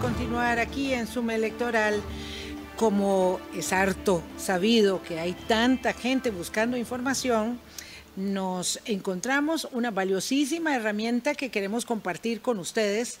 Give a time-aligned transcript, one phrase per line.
[0.00, 2.00] continuar aquí en Suma Electoral.
[2.76, 7.60] Como es harto sabido que hay tanta gente buscando información,
[8.16, 13.18] nos encontramos una valiosísima herramienta que queremos compartir con ustedes.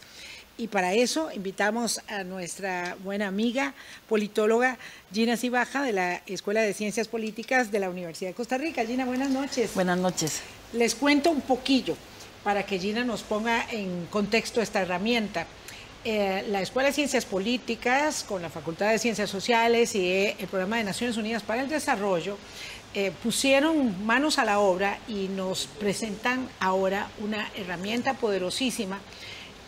[0.56, 3.74] Y para eso invitamos a nuestra buena amiga
[4.08, 4.78] politóloga
[5.12, 8.86] Gina Cibaja de la Escuela de Ciencias Políticas de la Universidad de Costa Rica.
[8.86, 9.74] Gina, buenas noches.
[9.74, 10.40] Buenas noches.
[10.72, 11.94] Les cuento un poquillo
[12.42, 15.46] para que Gina nos ponga en contexto esta herramienta.
[16.02, 20.46] Eh, la Escuela de Ciencias Políticas, con la Facultad de Ciencias Sociales y eh, el
[20.46, 22.38] Programa de Naciones Unidas para el Desarrollo,
[22.94, 28.98] eh, pusieron manos a la obra y nos presentan ahora una herramienta poderosísima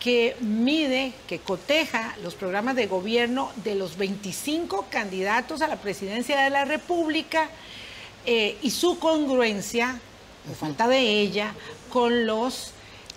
[0.01, 6.41] que mide, que coteja los programas de gobierno de los 25 candidatos a la presidencia
[6.41, 7.51] de la República
[8.25, 10.01] y su congruencia,
[10.51, 11.55] o falta de ella,
[11.89, 12.73] con los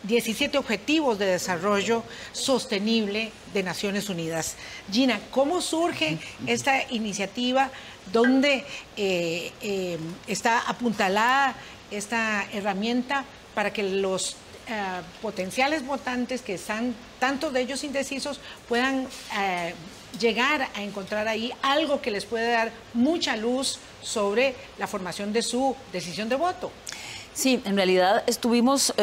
[0.07, 4.55] 17 Objetivos de Desarrollo Sostenible de Naciones Unidas.
[4.91, 7.71] Gina, ¿cómo surge esta iniciativa?
[8.11, 8.65] ¿Dónde
[8.97, 9.97] eh, eh,
[10.27, 11.55] está apuntalada
[11.89, 13.25] esta herramienta
[13.55, 14.35] para que los
[14.67, 19.07] eh, potenciales votantes, que están tantos de ellos indecisos, puedan
[20.19, 25.41] llegar a encontrar ahí algo que les pueda dar mucha luz sobre la formación de
[25.41, 26.71] su decisión de voto?
[27.33, 28.93] Sí, en realidad estuvimos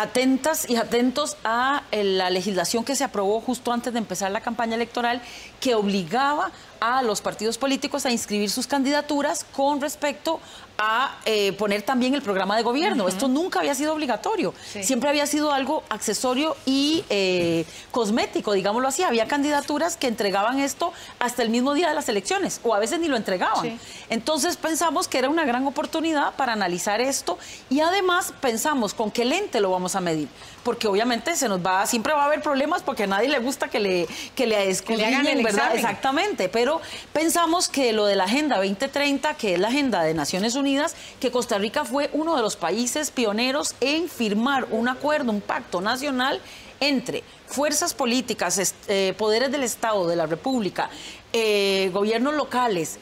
[0.00, 4.40] atentas y atentos a eh, la legislación que se aprobó justo antes de empezar la
[4.40, 5.20] campaña electoral
[5.60, 10.40] que obligaba a los partidos políticos a inscribir sus candidaturas con respecto
[10.82, 13.06] a eh, poner también el programa de gobierno.
[13.06, 19.02] Esto nunca había sido obligatorio, siempre había sido algo accesorio y eh, cosmético, digámoslo así.
[19.02, 22.98] Había candidaturas que entregaban esto hasta el mismo día de las elecciones o a veces
[22.98, 23.78] ni lo entregaban.
[24.08, 29.26] Entonces pensamos que era una gran oportunidad para analizar esto y además pensamos con qué
[29.26, 30.28] lente lo vamos a medir,
[30.64, 33.68] porque obviamente se nos va, siempre va a haber problemas porque a nadie le gusta
[33.68, 35.42] que le, que le, el
[35.74, 36.80] Exactamente, pero
[37.12, 41.30] pensamos que lo de la Agenda 2030, que es la agenda de Naciones Unidas, que
[41.30, 46.40] Costa Rica fue uno de los países pioneros en firmar un acuerdo, un pacto nacional
[46.80, 50.90] entre fuerzas políticas, eh, poderes del Estado, de la República,
[51.32, 52.98] eh, gobiernos locales,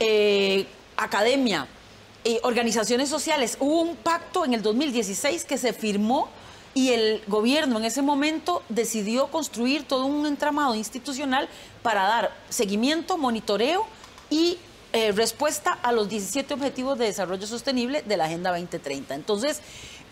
[0.00, 0.66] eh,
[0.96, 1.66] academia,
[2.42, 3.56] organizaciones sociales.
[3.58, 6.28] Hubo un pacto en el 2016 que se firmó
[6.78, 11.48] y el gobierno en ese momento decidió construir todo un entramado institucional
[11.82, 13.84] para dar seguimiento, monitoreo
[14.30, 14.58] y
[14.92, 19.16] eh, respuesta a los 17 Objetivos de Desarrollo Sostenible de la Agenda 2030.
[19.16, 19.60] Entonces,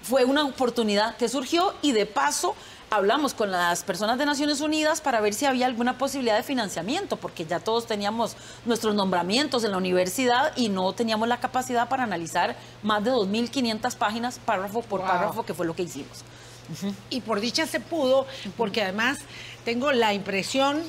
[0.03, 2.57] fue una oportunidad que surgió y de paso
[2.91, 7.17] hablamos con las personas de Naciones Unidas para ver si había alguna posibilidad de financiamiento,
[7.17, 12.03] porque ya todos teníamos nuestros nombramientos en la universidad y no teníamos la capacidad para
[12.03, 16.25] analizar más de 2.500 páginas párrafo por párrafo, que fue lo que hicimos.
[17.11, 19.19] Y por dicha se pudo, porque además
[19.67, 20.85] tengo la impresión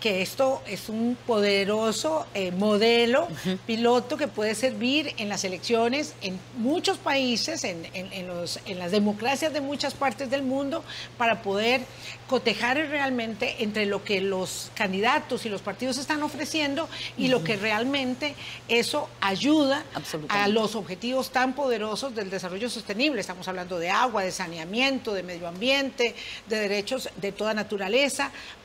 [0.00, 3.28] que esto es un poderoso eh, modelo
[3.66, 7.82] piloto que puede servir en las elecciones en muchos países, en,
[8.26, 10.84] los, en, las democracias de muchas partes del mundo,
[11.16, 11.82] para poder
[12.28, 17.56] cotejar realmente entre lo que los candidatos y los partidos están ofreciendo y lo que
[17.56, 18.34] realmente
[18.68, 19.84] eso ayuda
[20.28, 23.20] a los objetivos tan poderosos del desarrollo sostenible.
[23.20, 26.14] Estamos hablando de agua, de saneamiento, de medio ambiente,
[26.46, 28.13] de derechos de toda naturaleza,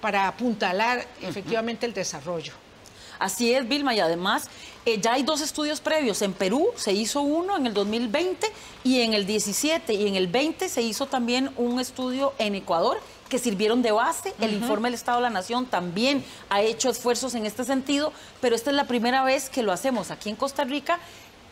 [0.02, 2.54] para apuntalar efectivamente el desarrollo.
[3.20, 4.50] Así es, Vilma, y además
[4.86, 6.22] eh, ya hay dos estudios previos.
[6.22, 8.48] En Perú se hizo uno en el 2020
[8.86, 13.00] y en el 17 y en el 20 se hizo también un estudio en Ecuador
[13.28, 14.34] que sirvieron de base.
[14.40, 18.56] El informe del Estado de la Nación también ha hecho esfuerzos en este sentido, pero
[18.56, 21.00] esta es la primera vez que lo hacemos aquí en Costa Rica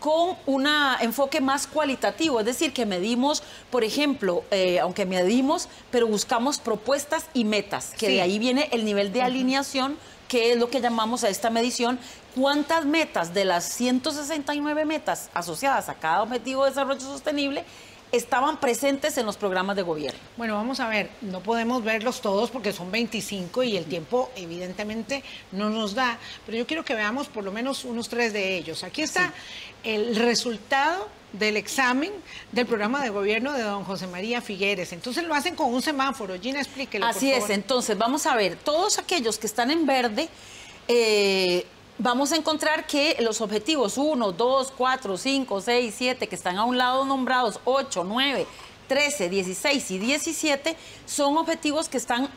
[0.07, 0.65] con un
[1.01, 7.25] enfoque más cualitativo, es decir, que medimos, por ejemplo, eh, aunque medimos, pero buscamos propuestas
[7.33, 9.97] y metas, que de ahí viene el nivel de alineación,
[10.29, 11.99] que es lo que llamamos a esta medición,
[12.37, 17.65] cuántas metas de las 169 metas asociadas a cada objetivo de desarrollo sostenible
[18.11, 20.19] estaban presentes en los programas de gobierno?
[20.37, 25.23] Bueno, vamos a ver, no podemos verlos todos porque son 25 y el tiempo evidentemente
[25.51, 28.83] no nos da, pero yo quiero que veamos por lo menos unos tres de ellos.
[28.83, 29.33] Aquí está
[29.83, 32.11] el resultado del examen
[32.51, 34.93] del programa de gobierno de don José María Figueres.
[34.93, 36.39] Entonces lo hacen con un semáforo.
[36.39, 37.05] Gina, explíquelo.
[37.05, 40.29] Así es, entonces vamos a ver, todos aquellos que están en verde...
[40.89, 41.65] Eh,
[41.99, 46.65] vamos a encontrar que los objetivos 1, 2, 4, 5, 6, 7, que están a
[46.65, 48.45] un lado nombrados, 8, 9,
[48.87, 52.29] 13, 16 y 17, son objetivos que están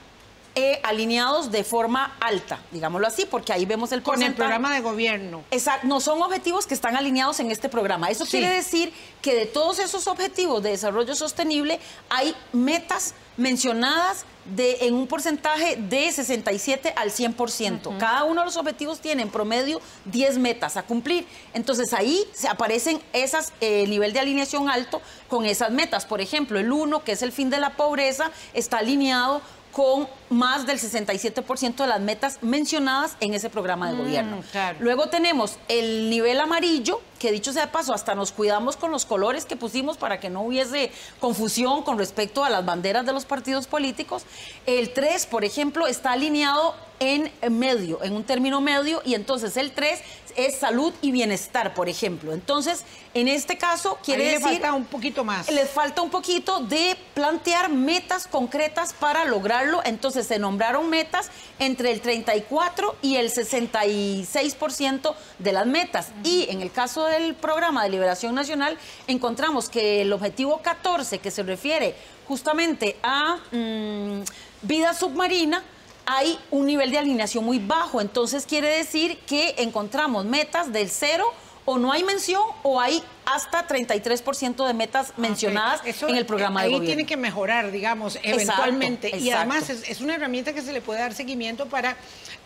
[0.56, 4.80] eh, alineados de forma alta, digámoslo así, porque ahí vemos el Con el programa de
[4.80, 5.44] gobierno.
[5.52, 8.10] Exacto, no son objetivos que están alineados en este programa.
[8.10, 8.92] Eso quiere decir
[9.22, 15.76] que de todos esos objetivos de desarrollo sostenible hay metas mencionadas de, en un porcentaje
[15.76, 17.98] de 67 al 100%.
[17.98, 21.26] Cada uno de los objetivos tiene en promedio 10 metas a cumplir.
[21.54, 26.06] Entonces ahí se aparecen esas, eh, nivel de alineación alto con esas metas.
[26.06, 29.42] Por ejemplo, el 1, que es el fin de la pobreza, está alineado
[29.72, 34.44] con más del 67% de las metas mencionadas en ese programa de mm, gobierno.
[34.78, 39.04] Luego tenemos el nivel amarillo, que dicho sea de paso, hasta nos cuidamos con los
[39.04, 43.24] colores que pusimos para que no hubiese confusión con respecto a las banderas de los
[43.24, 44.22] partidos políticos.
[44.66, 49.72] El 3, por ejemplo, está alineado en medio, en un término medio, y entonces el
[49.72, 50.00] 3
[50.36, 52.32] es salud y bienestar, por ejemplo.
[52.32, 52.84] Entonces,
[53.14, 54.40] en este caso, quiere decir...
[54.40, 55.50] Le falta un poquito más.
[55.50, 59.80] Les falta un poquito de plantear metas concretas para lograrlo.
[59.84, 66.12] Entonces, se nombraron metas entre el 34 y el 66% de las metas.
[66.24, 71.30] Y en el caso del programa de liberación nacional, encontramos que el objetivo 14, que
[71.30, 71.94] se refiere
[72.26, 74.22] justamente a mm,
[74.62, 75.62] vida submarina,
[76.06, 78.00] hay un nivel de alineación muy bajo.
[78.00, 81.24] Entonces quiere decir que encontramos metas del cero
[81.64, 83.02] o no hay mención o hay
[83.34, 86.86] hasta 33% de metas mencionadas en el programa de ahí gobierno.
[86.94, 89.16] tiene que mejorar, digamos, eventualmente.
[89.16, 91.96] Y además es, una herramienta que se le puede dar seguimiento para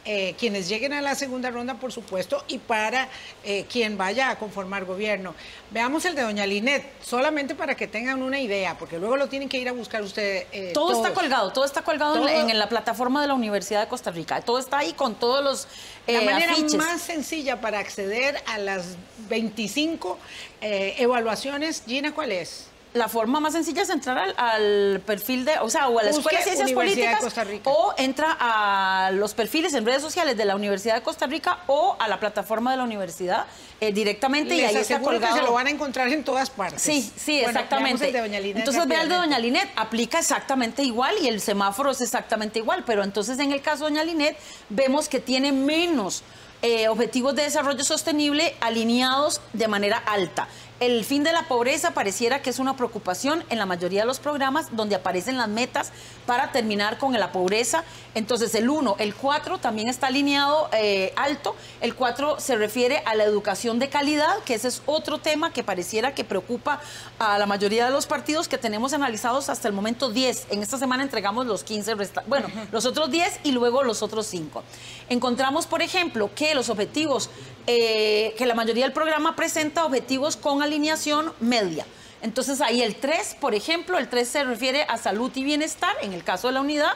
[0.07, 3.09] eh, quienes lleguen a la segunda ronda, por supuesto, y para
[3.43, 5.35] eh, quien vaya a conformar gobierno.
[5.71, 9.49] Veamos el de doña Linet, solamente para que tengan una idea, porque luego lo tienen
[9.49, 10.47] que ir a buscar ustedes.
[10.53, 14.11] Eh, todo está colgado, todo está colgado en, la plataforma de la Universidad de Costa
[14.11, 14.43] Rica.
[14.43, 15.69] Todo está ahí con todos los
[16.07, 18.97] La manera más sencilla para acceder a las
[19.31, 20.19] 25
[20.61, 22.69] evaluaciones, Gina, ¿cuál es?
[22.95, 26.39] La forma más sencilla es entrar al, perfil de, o sea, o a la Escuela
[26.39, 27.23] de Ciencias Políticas
[27.65, 31.97] o entra a los perfiles en redes sociales de la Universidad de Costa Rica o
[31.99, 33.47] a la plataforma de la universidad
[33.81, 35.35] eh, directamente y ahí está colgado.
[35.35, 36.83] Que se lo van a encontrar en todas partes.
[36.83, 38.09] Sí, sí, exactamente.
[38.09, 42.85] entonces vea el de Doña Linet, aplica exactamente igual y el semáforo es exactamente igual,
[42.87, 44.39] pero entonces en el caso de Doña Linet
[44.69, 46.23] vemos que tiene menos
[46.67, 50.49] eh, objetivos de desarrollo sostenible alineados de manera alta.
[50.81, 54.19] El fin de la pobreza pareciera que es una preocupación en la mayoría de los
[54.19, 55.93] programas donde aparecen las metas
[56.27, 57.85] para terminar con la pobreza.
[58.15, 61.55] Entonces el 1, el 4 también está alineado eh, alto.
[61.81, 65.63] El 4 se refiere a la educación de calidad, que ese es otro tema que
[65.63, 66.81] pareciera que preocupa
[67.21, 70.49] a la mayoría de los partidos que tenemos analizados hasta el momento 10.
[70.51, 71.95] En esta semana entregamos los 15
[72.27, 74.65] bueno, los otros 10 y luego los otros 5.
[75.09, 77.31] Encontramos, por ejemplo, que los objetivos,
[77.67, 81.87] eh, que la mayoría del programa presenta objetivos con alineación media.
[82.23, 86.13] Entonces ahí el 3, por ejemplo, el 3 se refiere a salud y bienestar, en
[86.13, 86.93] el caso de la unidad.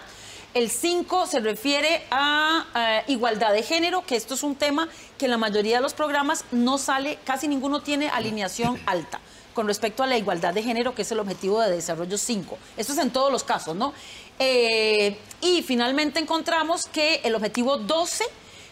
[0.55, 4.89] El 5 se refiere a igualdad de género, que esto es un tema
[5.19, 9.21] que en la mayoría de los programas no sale, casi ninguno tiene alineación alta
[9.59, 12.57] con respecto a la igualdad de género, que es el objetivo de desarrollo 5.
[12.77, 13.93] Esto es en todos los casos, ¿no?
[14.39, 18.25] Eh, y finalmente encontramos que el objetivo 12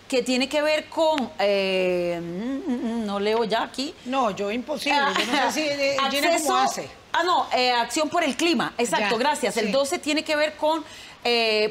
[0.09, 3.95] que tiene que ver con, eh, mm, mm, mm, no leo ya aquí.
[4.05, 5.97] No, yo imposible, yo no sé si eh,
[6.43, 6.89] cómo hace.
[7.13, 9.57] Ah, no, eh, acción por el clima, exacto, gracias.
[9.57, 10.85] El 12 tiene que ver con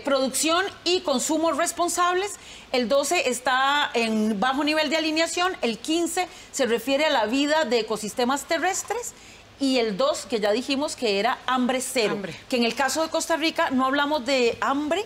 [0.04, 2.34] producción y consumo responsables.
[2.74, 5.56] El 12 está en bajo nivel de alineación.
[5.62, 9.14] El 15 se refiere a la vida de ecosistemas terrestres
[9.60, 12.18] y el 2, que ya dijimos que era hambre cero.
[12.50, 15.06] Que en el caso de Costa Rica no hablamos de hambre,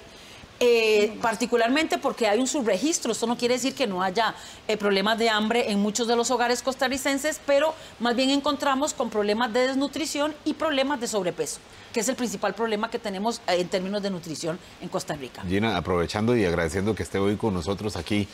[0.60, 3.12] eh, particularmente porque hay un subregistro.
[3.12, 4.36] Esto no quiere decir que no haya
[4.68, 9.10] eh, problemas de hambre en muchos de los hogares costarricenses, pero más bien encontramos con
[9.10, 11.60] problemas de desnutrición y problemas de sobrepeso,
[11.94, 15.44] que es el principal problema que tenemos eh, en términos de nutrición en Costa Rica.
[15.48, 18.28] Gina, aprovechando y agradeciendo que esté hoy con nosotros aquí,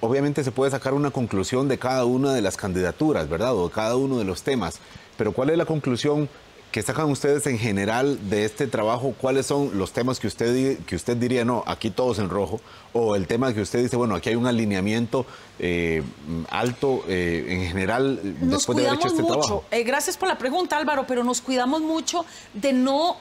[0.00, 3.54] obviamente se puede sacar una conclusión de cada una de las candidaturas, ¿verdad?
[3.54, 4.78] O de cada uno de los temas,
[5.16, 6.28] pero ¿cuál es la conclusión?
[6.70, 9.14] ¿Qué sacan ustedes en general de este trabajo?
[9.18, 12.60] ¿Cuáles son los temas que usted, que usted diría, no, aquí todos en rojo?
[12.92, 15.24] O el tema que usted dice, bueno, aquí hay un alineamiento
[15.58, 16.02] eh,
[16.50, 19.32] alto eh, en general después de haber hecho este mucho.
[19.32, 19.64] trabajo.
[19.70, 23.16] Eh, gracias por la pregunta, Álvaro, pero nos cuidamos mucho de no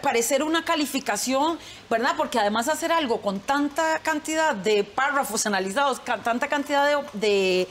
[0.00, 1.58] parecer una calificación,
[1.90, 2.14] ¿verdad?
[2.16, 7.68] Porque además hacer algo con tanta cantidad de párrafos analizados, tanta cantidad de de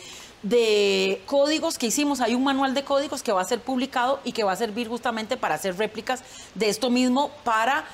[1.25, 2.21] códigos que hicimos.
[2.21, 4.87] Hay un manual de códigos que va a ser publicado y que va a servir
[4.87, 6.23] justamente para hacer réplicas
[6.55, 7.85] de esto mismo para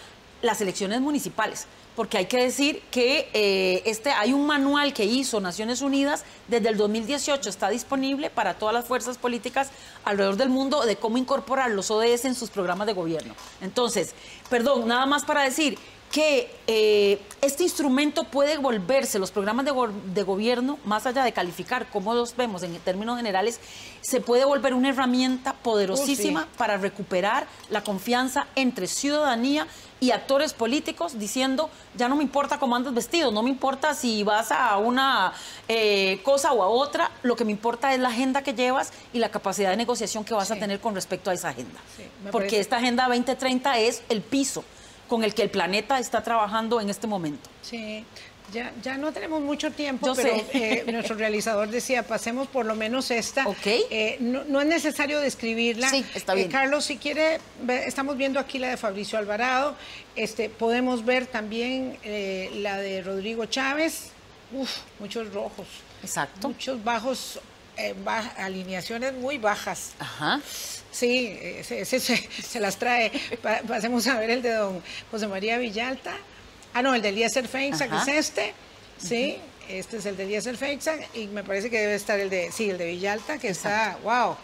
[0.42, 1.68] las elecciones municipales.
[1.96, 6.70] Porque hay que decir que eh, este, hay un manual que hizo Naciones Unidas desde
[6.70, 9.72] el 2018, está disponible para todas las fuerzas políticas
[10.06, 13.34] alrededor del mundo de cómo incorporar los ODS en sus programas de gobierno.
[13.62, 14.14] Entonces,
[14.48, 15.80] perdón, nada más para decir
[16.18, 19.74] que eh, este instrumento puede volverse, los programas de,
[20.16, 23.60] de, gobierno, más allá de calificar como los vemos en términos generales,
[24.02, 29.68] se puede volver una herramienta poderosísima uh, para recuperar la confianza entre ciudadanía
[30.00, 34.24] y actores políticos diciendo, ya no me importa cómo andas vestido, no me importa si
[34.24, 35.34] vas a una
[35.68, 39.20] eh, cosa o a otra, lo que me importa es la agenda que llevas y
[39.20, 41.80] la capacidad de negociación que vas a tener con respecto a esa agenda.
[42.32, 44.64] Porque esta Agenda 2030 es el piso
[45.08, 47.50] con el que el planeta está trabajando en este momento.
[47.62, 48.06] Sí.
[48.54, 53.12] Ya, ya no tenemos mucho tiempo, pero eh, nuestro realizador decía, pasemos por lo menos
[53.12, 53.46] esta.
[53.66, 55.90] Eh, no, es necesario describirla.
[55.90, 56.48] Sí, está bien.
[56.48, 57.40] Eh, Carlos, si quiere,
[57.86, 59.76] estamos viendo aquí la de Fabricio Alvarado.
[60.16, 61.98] Este, podemos ver también
[62.54, 64.12] la de Rodrigo Chávez.
[64.54, 65.68] Uf, muchos rojos.
[66.02, 66.48] Exacto.
[66.48, 67.40] Muchos bajos,
[68.38, 69.92] alineaciones muy bajas.
[70.00, 70.40] Ajá.
[70.92, 73.12] Sí, se, las trae.
[73.68, 74.82] pasemos a ver el de don
[75.12, 76.16] José María Villalta.
[76.74, 78.54] Ah, no, el de Eliezer Feinsack es este.
[78.98, 79.38] Sí,
[79.70, 82.70] este es el de Eliezer Feinsack y me parece que debe estar el de, sí,
[82.70, 84.36] el de Villalta, que está, wow.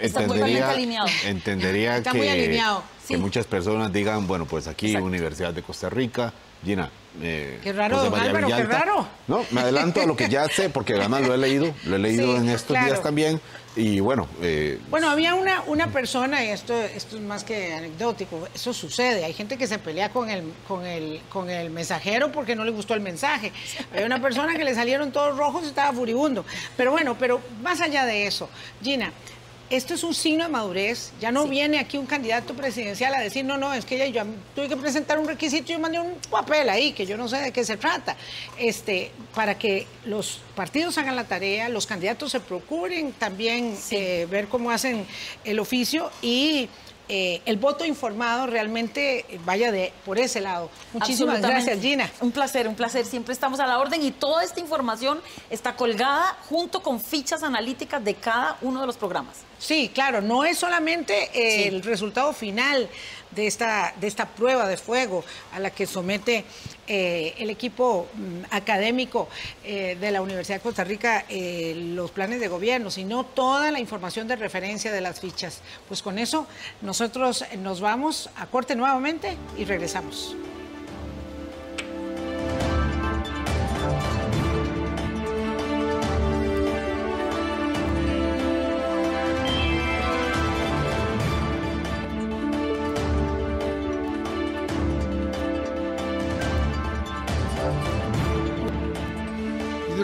[0.00, 1.08] está muy alineado.
[1.24, 6.32] Entendería que, muchas personas digan, bueno, pues aquí Universidad de Costa Rica,
[6.64, 6.90] Gina,
[7.22, 9.08] eh, qué raro, don Álvaro, qué raro.
[9.26, 11.98] No, me adelanto a lo que ya sé, porque además lo he leído, lo he
[11.98, 13.40] leído en estos días también.
[13.76, 14.26] Y bueno.
[14.42, 19.24] Eh, bueno, había una, una persona, y esto, esto es más que anecdótico, eso sucede.
[19.24, 22.72] Hay gente que se pelea con el, con, el, con el mensajero porque no le
[22.72, 23.52] gustó el mensaje.
[23.94, 26.44] Hay una persona que le salieron todos rojos y estaba furibundo.
[26.76, 28.48] Pero bueno, pero más allá de eso,
[28.82, 29.12] Gina,
[29.70, 31.12] esto es un signo de madurez.
[31.20, 34.22] Ya no viene aquí un candidato presidencial a decir, no, no, es que yo
[34.54, 37.36] tuve que presentar un requisito y yo mandé un papel ahí, que yo no sé
[37.38, 38.16] de qué se trata.
[38.58, 44.48] Este, para que los partidos hagan la tarea, los candidatos se procuren también eh, ver
[44.48, 45.06] cómo hacen
[45.44, 46.68] el oficio y
[47.08, 50.70] eh, el voto informado realmente vaya de por ese lado.
[50.92, 52.10] Muchísimas gracias, Gina.
[52.20, 53.04] Un placer, un placer.
[53.06, 58.04] Siempre estamos a la orden y toda esta información está colgada junto con fichas analíticas
[58.04, 59.36] de cada uno de los programas.
[59.58, 62.88] Sí, claro, no es solamente el resultado final
[63.30, 66.44] de esta, de esta prueba de fuego a la que somete
[66.88, 69.28] eh, el equipo mm, académico
[69.62, 73.78] eh, de la Universidad de Costa Rica eh, los planes de gobierno, sino toda la
[73.78, 75.60] información de referencia de las fichas.
[75.86, 76.46] Pues con eso
[76.80, 80.34] nosotros nos vamos a corte nuevamente y regresamos.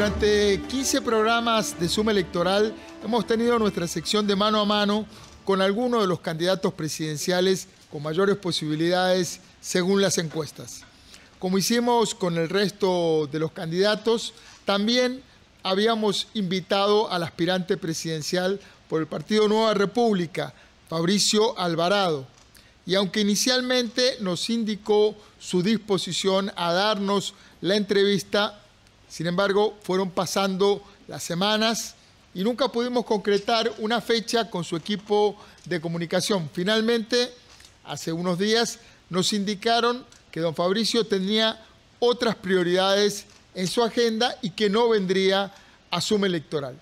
[0.05, 5.07] Durante 15 programas de Suma Electoral hemos tenido nuestra sección de mano a mano
[5.47, 10.83] con algunos de los candidatos presidenciales con mayores posibilidades según las encuestas.
[11.39, 14.35] Como hicimos con el resto de los candidatos,
[14.67, 15.23] también
[15.63, 20.53] habíamos invitado al aspirante presidencial por el Partido Nueva República,
[20.87, 22.27] Fabricio Alvarado.
[22.85, 27.33] Y aunque inicialmente nos indicó su disposición a darnos
[27.63, 28.61] la entrevista,
[29.15, 31.95] sin embargo, fueron pasando las semanas
[32.35, 36.51] y nunca pudimos concretar una fecha con su equipo de comunicación.
[36.53, 37.33] Finalmente,
[37.85, 38.81] hace unos días
[39.11, 41.65] nos indicaron que don Fabricio tenía
[42.01, 45.55] otras prioridades en su agenda y que no vendría
[45.93, 46.77] a suma electoral.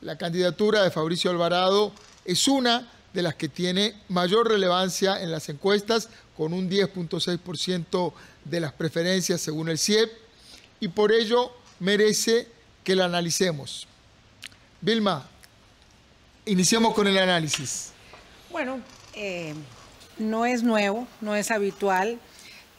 [0.00, 1.92] La candidatura de Fabricio Alvarado
[2.24, 8.14] es una de las que tiene mayor relevancia en las encuestas, con un 10.6%
[8.46, 10.10] de las preferencias según el CIEP,
[10.80, 11.52] y por ello
[11.84, 12.48] merece
[12.82, 13.86] que la analicemos.
[14.80, 15.28] Vilma,
[16.46, 17.90] iniciamos con el análisis.
[18.50, 18.80] Bueno,
[19.14, 19.54] eh,
[20.18, 22.18] no es nuevo, no es habitual.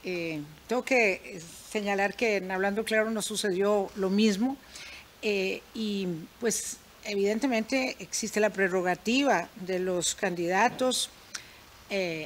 [0.04, 1.40] Eh, tengo que
[1.72, 4.58] señalar que en Hablando Claro nos sucedió lo mismo
[5.22, 6.08] eh, y
[6.40, 11.10] pues evidentemente existe la prerrogativa de los candidatos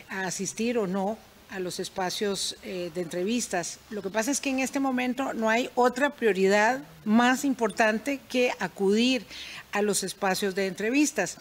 [0.09, 1.17] a asistir o no
[1.49, 3.79] a los espacios eh, de entrevistas.
[3.89, 8.51] Lo que pasa es que en este momento no hay otra prioridad más importante que
[8.59, 9.25] acudir
[9.71, 11.37] a los espacios de entrevistas.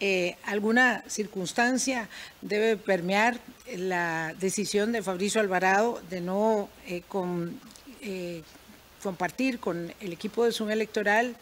[0.00, 2.08] Eh, alguna circunstancia
[2.40, 3.38] debe permear
[3.76, 7.02] la decisión de Fabricio Alvarado de no eh,
[9.02, 11.36] compartir con el equipo de Zoom electoral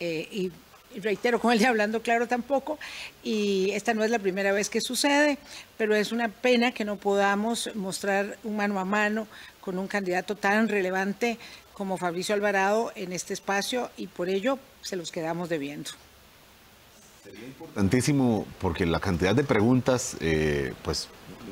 [0.00, 0.52] y
[0.96, 2.78] reitero, con el de hablando claro tampoco,
[3.22, 5.38] y esta no es la primera vez que sucede,
[5.76, 9.26] pero es una pena que no podamos mostrar un mano a mano
[9.60, 11.38] con un candidato tan relevante
[11.74, 15.90] como Fabricio Alvarado en este espacio y por ello se los quedamos debiendo.
[17.22, 21.08] Sería importantísimo porque la cantidad de preguntas, eh, pues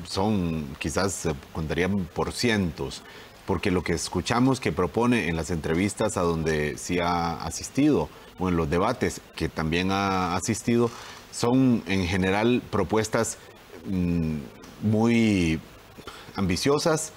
[0.09, 3.03] son, quizás contarían por cientos,
[3.47, 8.49] porque lo que escuchamos que propone en las entrevistas a donde sí ha asistido, o
[8.49, 10.91] en los debates que también ha asistido,
[11.33, 13.39] son en general propuestas
[13.87, 14.37] mm,
[14.83, 15.61] muy
[16.35, 17.13] ambiciosas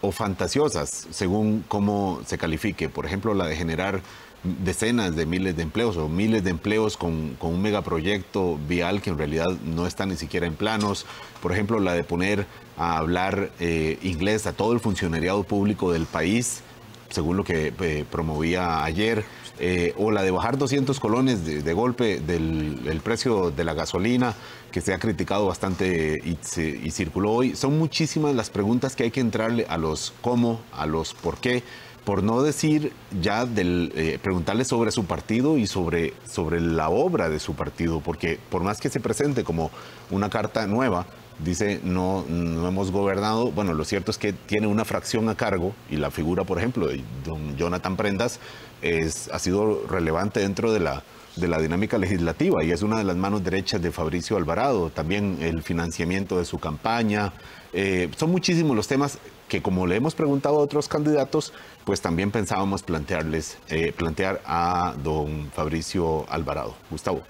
[0.00, 2.88] o fantasiosas, según cómo se califique.
[2.88, 4.00] Por ejemplo, la de generar
[4.42, 9.18] decenas de miles de empleos o miles de empleos con, un megaproyecto vial que en
[9.18, 11.06] realidad no está ni siquiera en planos.
[11.42, 16.06] Por ejemplo, la de poner a hablar eh, inglés a todo el funcionariado público del
[16.06, 16.62] país,
[17.10, 19.24] según lo que eh, promovía ayer.
[19.60, 24.36] Eh, o la de bajar 200 colones de, golpe del precio de la gasolina,
[24.70, 27.56] que se ha criticado bastante y, y circuló hoy.
[27.56, 31.64] Son muchísimas las preguntas que hay que entrarle a los cómo, a los por qué
[32.04, 37.28] por no decir ya del eh, preguntarle sobre su partido y sobre, sobre la obra
[37.28, 39.70] de su partido, porque por más que se presente como
[40.10, 41.06] una carta nueva,
[41.38, 45.74] dice no, no hemos gobernado, bueno, lo cierto es que tiene una fracción a cargo
[45.90, 48.40] y la figura, por ejemplo, de don Jonathan Prendas
[48.82, 51.02] es, ha sido relevante dentro de la,
[51.36, 55.38] de la dinámica legislativa y es una de las manos derechas de Fabricio Alvarado, también
[55.40, 57.32] el financiamiento de su campaña,
[57.72, 61.52] eh, son muchísimos los temas que como le hemos preguntado a otros candidatos,
[61.84, 66.74] pues también pensábamos plantearles, eh, plantear a don Fabricio Alvarado.
[66.90, 67.22] Gustavo.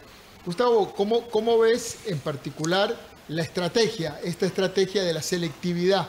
[0.45, 2.97] Gustavo, ¿cómo, ¿cómo ves en particular
[3.29, 6.09] la estrategia, esta estrategia de la selectividad?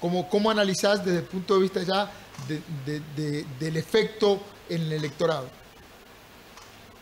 [0.00, 2.10] ¿Cómo, cómo analizás desde el punto de vista ya
[2.46, 5.48] del efecto en el electorado?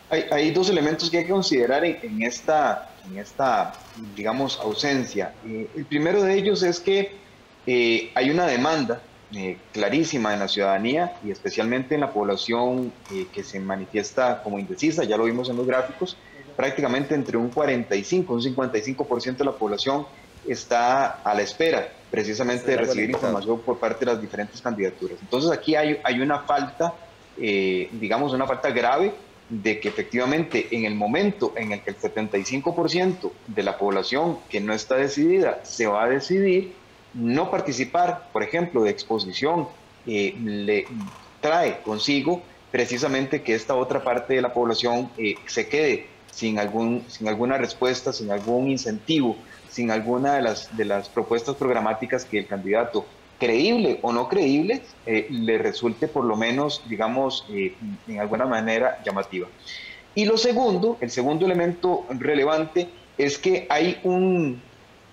[0.09, 3.73] Hay, dos elementos que hay que considerar en, esta, en esta,
[4.15, 5.33] digamos, ausencia.
[5.45, 7.19] Eh, el primero de ellos es que
[7.71, 9.01] eh, hay una demanda
[9.31, 14.57] eh, clarísima en la ciudadanía y especialmente en la población eh, que se manifiesta como
[14.57, 16.17] indecisa, ya lo vimos en los gráficos,
[16.55, 20.07] prácticamente entre un 45 un 55% de la población
[20.47, 25.19] está a la espera precisamente de recibir información por parte de las diferentes candidaturas.
[25.21, 26.95] Entonces aquí hay, hay una falta,
[27.37, 29.13] digamos, una falta grave
[29.49, 34.61] de que efectivamente en el momento en el que el 75% de la población que
[34.61, 36.73] no está decidida se va a decidir,
[37.13, 39.67] no participar, por ejemplo, de exposición,
[40.05, 40.85] eh, le
[41.41, 47.03] trae consigo precisamente que esta otra parte de la población eh, se quede sin, algún,
[47.07, 49.35] sin alguna respuesta, sin algún incentivo,
[49.69, 53.05] sin alguna de las, de las propuestas programáticas que el candidato,
[53.39, 59.47] creíble o no creíble, eh, le resulte por lo menos, digamos, en alguna manera llamativa.
[60.15, 64.61] Y lo segundo, el segundo elemento relevante es que hay un,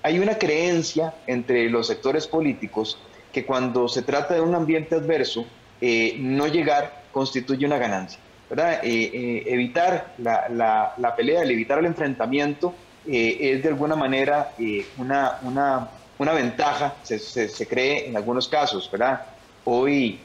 [0.03, 2.99] hay una creencia entre los sectores políticos
[3.33, 5.45] que cuando se trata de un ambiente adverso,
[5.81, 8.19] eh, no llegar constituye una ganancia.
[8.49, 8.81] ¿verdad?
[8.85, 12.73] Eh, eh, evitar la, la, pelea, el evitar el enfrentamiento
[13.05, 14.53] es de alguna manera
[14.97, 18.91] una, una, una, ventaja, se, se, cree en algunos casos.
[18.91, 19.27] ¿verdad?
[19.65, 20.21] Hoy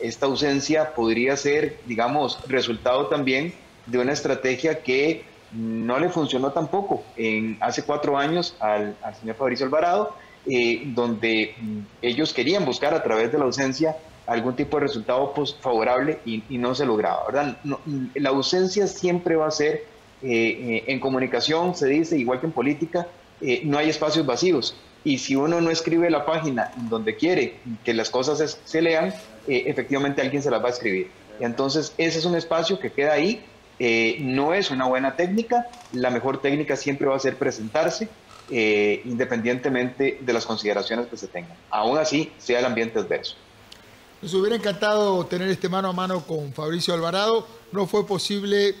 [0.00, 3.52] esta ausencia podría ser, digamos, resultado también
[3.86, 9.66] de una estrategia que no le funcionó tampoco en, hace cuatro años al, señor Fabricio
[9.66, 10.14] Alvarado,
[10.46, 15.32] eh, donde mm, ellos querían buscar a través de la ausencia algún tipo de resultado
[15.32, 17.24] pues, favorable y, no se lograba.
[17.26, 17.56] ¿verdad?
[17.64, 19.84] Mm, la ausencia siempre va a ser,
[20.22, 23.06] eh, eh, en comunicación se dice, igual que en política,
[23.64, 24.74] no hay espacios vacíos.
[25.06, 29.14] Y si uno no escribe la página donde quiere que las cosas se, lean,
[29.46, 31.10] efectivamente alguien se las va a escribir.
[31.38, 33.40] entonces ese es un espacio que queda ahí
[33.78, 38.08] eh, no es una buena técnica, la mejor técnica siempre va a ser presentarse
[38.50, 43.36] eh, independientemente de las consideraciones que se tengan, aún así sea el ambiente adverso.
[44.22, 48.74] Nos hubiera encantado tener este mano a mano con Fabricio Alvarado, no fue posible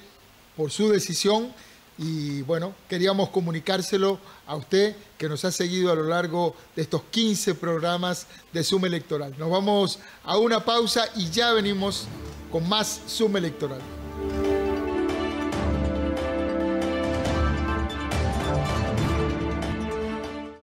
[0.56, 1.52] por su decisión
[1.98, 7.02] y bueno, queríamos comunicárselo a usted que nos ha seguido a lo largo de estos
[7.10, 9.34] 15 programas de Suma Electoral.
[9.38, 12.06] Nos vamos a una pausa y ya venimos
[12.52, 14.05] con más Suma Electoral.